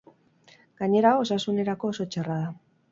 Gainera, 0.81 1.11
osasunerako 1.25 1.95
oso 1.95 2.11
txarra 2.17 2.45
da. 2.45 2.55